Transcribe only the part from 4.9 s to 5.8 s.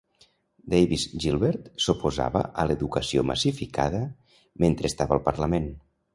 estava al parlament.